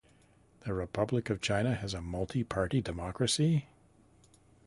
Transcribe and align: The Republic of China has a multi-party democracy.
The 0.65 0.73
Republic 0.73 1.29
of 1.29 1.41
China 1.41 1.75
has 1.75 1.93
a 1.93 2.01
multi-party 2.01 2.81
democracy. 2.81 3.67